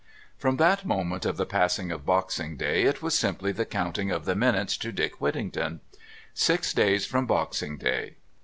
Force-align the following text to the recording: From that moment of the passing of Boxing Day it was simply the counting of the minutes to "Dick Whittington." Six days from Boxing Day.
From 0.35 0.57
that 0.57 0.83
moment 0.83 1.27
of 1.27 1.37
the 1.37 1.45
passing 1.45 1.91
of 1.91 2.07
Boxing 2.07 2.57
Day 2.57 2.85
it 2.85 3.03
was 3.03 3.13
simply 3.15 3.51
the 3.51 3.65
counting 3.67 4.09
of 4.09 4.25
the 4.25 4.33
minutes 4.33 4.75
to 4.77 4.91
"Dick 4.91 5.21
Whittington." 5.21 5.79
Six 6.33 6.73
days 6.73 7.05
from 7.05 7.27
Boxing 7.27 7.77
Day. 7.77 8.15